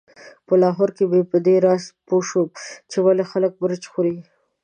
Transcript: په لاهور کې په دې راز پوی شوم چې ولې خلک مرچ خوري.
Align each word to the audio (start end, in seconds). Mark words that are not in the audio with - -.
په 0.45 0.53
لاهور 0.61 0.89
کې 0.97 1.05
په 1.31 1.37
دې 1.45 1.55
راز 1.65 1.83
پوی 2.07 2.21
شوم 2.29 2.49
چې 2.89 2.97
ولې 3.05 3.23
خلک 3.31 3.51
مرچ 3.61 3.83
خوري. 3.91 4.17